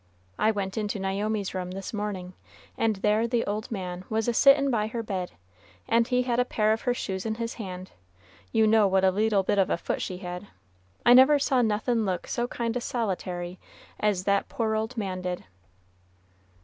I 0.39 0.49
went 0.49 0.79
into 0.79 0.97
Naomi's 0.97 1.53
room 1.53 1.69
this 1.69 1.93
morning, 1.93 2.33
and 2.75 2.95
there 2.95 3.27
the 3.27 3.45
old 3.45 3.69
man 3.71 4.03
was 4.09 4.27
a 4.27 4.33
sittin' 4.33 4.71
by 4.71 4.87
her 4.87 5.03
bed, 5.03 5.33
and 5.87 6.07
he 6.07 6.23
had 6.23 6.39
a 6.39 6.43
pair 6.43 6.73
of 6.73 6.81
her 6.89 6.93
shoes 6.95 7.23
in 7.23 7.35
his 7.35 7.53
hand, 7.61 7.91
you 8.51 8.65
know 8.65 8.87
what 8.87 9.03
a 9.03 9.11
leetle 9.11 9.43
bit 9.43 9.59
of 9.59 9.69
a 9.69 9.77
foot 9.77 10.01
she 10.01 10.17
had. 10.17 10.47
I 11.05 11.13
never 11.13 11.37
saw 11.37 11.61
nothin' 11.61 12.03
look 12.03 12.25
so 12.25 12.47
kind 12.47 12.75
o' 12.75 12.79
solitary 12.79 13.59
as 13.99 14.23
that 14.23 14.49
poor 14.49 14.73
old 14.75 14.97
man 14.97 15.21
did!" 15.21 15.43